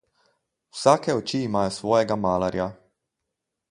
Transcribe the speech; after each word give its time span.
Vsake 0.77 1.15
oči 1.19 1.43
imajo 1.51 1.77
svojega 1.79 2.21
malarja. 2.25 2.71